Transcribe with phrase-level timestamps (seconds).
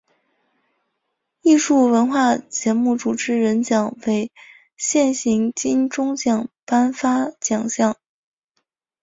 [1.43, 4.31] 艺术文化节目主持人奖为
[4.75, 7.95] 现行金钟奖颁发奖项。